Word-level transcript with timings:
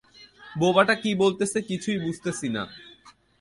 বোবাটা 0.55 0.95
কী 0.95 1.11
বলতেছে 1.15 1.59
কিছুই 1.61 1.97
বুঝতেছি 1.97 2.47
না। 2.49 2.63